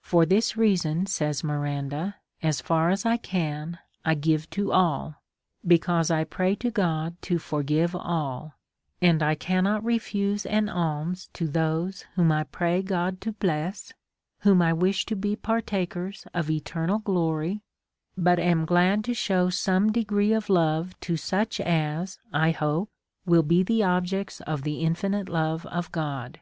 For 0.00 0.24
this 0.24 0.56
reason, 0.56 1.06
says 1.06 1.42
Mi 1.42 1.52
randa, 1.52 2.18
as 2.40 2.60
far 2.60 2.88
as 2.88 3.04
I 3.04 3.16
can 3.16 3.80
I 4.04 4.14
give 4.14 4.48
to 4.50 4.70
all, 4.70 5.16
because 5.66 6.08
I 6.08 6.22
pray 6.22 6.54
to 6.54 6.70
God 6.70 7.20
to 7.22 7.40
forgive 7.40 7.92
all; 7.96 8.54
and 9.02 9.24
I 9.24 9.34
cannot 9.34 9.82
refuse 9.84 10.46
an 10.46 10.68
alms 10.68 11.30
to 11.32 11.48
those 11.48 12.02
whom 12.14 12.28
1 12.28 12.46
pray 12.52 12.76
to 12.80 12.86
God 12.86 13.20
to 13.22 13.32
bless, 13.32 13.92
whom 14.42 14.62
I 14.62 14.72
wish 14.72 15.04
to 15.06 15.16
be 15.16 15.34
partakers 15.34 16.28
of 16.32 16.48
eternal 16.48 17.00
glory; 17.00 17.62
but 18.16 18.38
am 18.38 18.66
glad 18.66 19.02
to 19.06 19.14
shew 19.14 19.50
some 19.50 19.90
degree 19.90 20.32
of 20.32 20.48
love 20.48 20.94
to 21.00 21.16
such 21.16 21.58
as, 21.58 22.20
I 22.32 22.52
hope, 22.52 22.88
will 23.24 23.42
be 23.42 23.64
the 23.64 23.82
objects 23.82 24.40
of 24.42 24.62
the 24.62 24.82
infinite 24.84 25.28
love 25.28 25.66
of 25.66 25.90
God. 25.90 26.38